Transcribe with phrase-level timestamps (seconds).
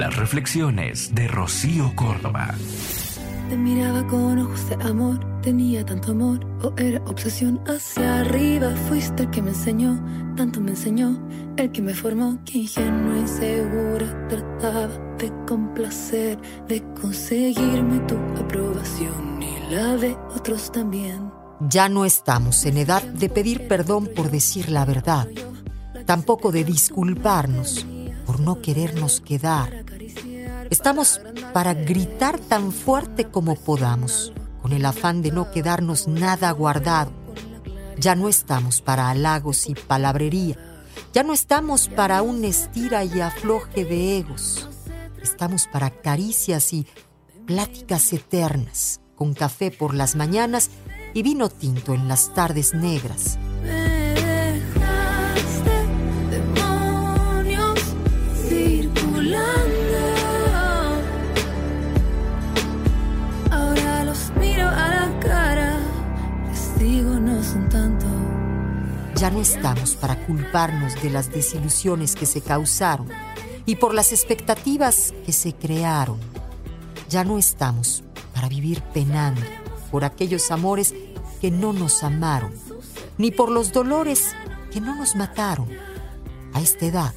[0.00, 2.54] Las reflexiones de Rocío Córdoba.
[3.50, 8.74] Te miraba con ojos de amor, tenía tanto amor, o era obsesión hacia arriba.
[8.88, 10.02] Fuiste el que me enseñó,
[10.38, 11.22] tanto me enseñó,
[11.58, 19.42] el que me formó, que ingenua y segura trataba de complacer, de conseguirme tu aprobación
[19.42, 21.30] y la de otros también.
[21.68, 25.28] Ya no estamos en edad de pedir perdón por decir la verdad,
[26.06, 27.84] tampoco de disculparnos
[28.30, 29.84] por no querernos quedar.
[30.70, 31.20] Estamos
[31.52, 34.32] para gritar tan fuerte como podamos,
[34.62, 37.10] con el afán de no quedarnos nada guardado.
[37.98, 40.56] Ya no estamos para halagos y palabrería.
[41.12, 44.68] Ya no estamos para un estira y afloje de egos.
[45.20, 46.86] Estamos para caricias y
[47.46, 50.70] pláticas eternas, con café por las mañanas
[51.14, 53.40] y vino tinto en las tardes negras.
[69.20, 73.08] Ya no estamos para culparnos de las desilusiones que se causaron
[73.66, 76.18] y por las expectativas que se crearon.
[77.10, 78.02] Ya no estamos
[78.34, 79.42] para vivir penando
[79.90, 80.94] por aquellos amores
[81.40, 82.52] que no nos amaron,
[83.18, 84.34] ni por los dolores
[84.72, 85.68] que no nos mataron.
[86.54, 87.14] A esta edad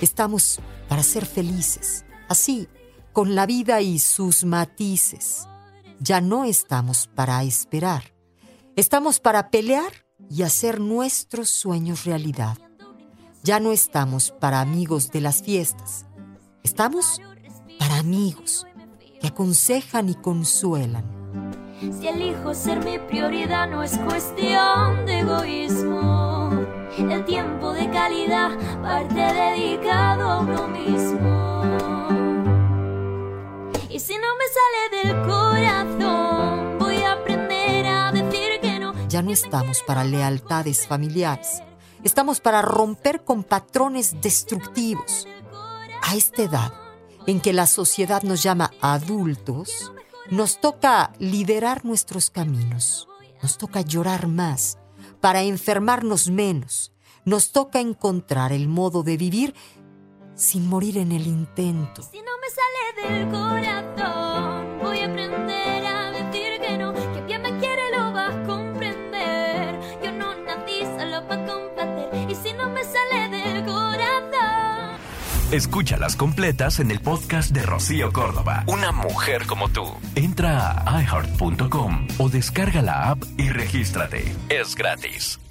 [0.00, 2.68] estamos para ser felices, así,
[3.12, 5.48] con la vida y sus matices.
[5.98, 8.12] Ya no estamos para esperar,
[8.76, 9.92] estamos para pelear
[10.30, 12.56] y hacer nuestros sueños realidad.
[13.42, 16.06] Ya no estamos para amigos de las fiestas,
[16.62, 17.20] estamos
[17.78, 18.66] para amigos
[19.20, 21.04] que aconsejan y consuelan.
[21.80, 26.50] Si elijo ser mi prioridad no es cuestión de egoísmo.
[26.96, 28.50] El tiempo de calidad
[28.82, 31.62] parte dedicado a uno mismo.
[33.88, 36.01] Y si no me sale del corazón,
[39.12, 41.62] Ya no estamos para lealtades familiares.
[42.02, 45.28] Estamos para romper con patrones destructivos.
[46.02, 46.72] A esta edad
[47.26, 49.92] en que la sociedad nos llama adultos,
[50.30, 53.06] nos toca liderar nuestros caminos.
[53.42, 54.78] Nos toca llorar más
[55.20, 56.94] para enfermarnos menos.
[57.26, 59.54] Nos toca encontrar el modo de vivir
[60.34, 62.00] sin morir en el intento.
[62.00, 65.41] Si no me sale del corazón, voy a aprender
[71.12, 74.98] solo para complacer, y si no me sale del corazón.
[75.50, 78.64] Escúchalas completas en el podcast de Rocío Córdoba.
[78.66, 79.84] Una mujer como tú.
[80.14, 84.34] Entra a iheart.com o descarga la app y regístrate.
[84.48, 85.41] Es gratis.